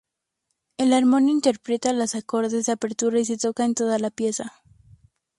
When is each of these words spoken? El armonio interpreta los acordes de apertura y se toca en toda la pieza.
El 0.79 0.93
armonio 0.93 1.31
interpreta 1.31 1.93
los 1.93 2.15
acordes 2.15 2.65
de 2.65 2.71
apertura 2.71 3.19
y 3.19 3.25
se 3.25 3.37
toca 3.37 3.65
en 3.65 3.75
toda 3.75 3.99
la 3.99 4.09
pieza. 4.09 4.51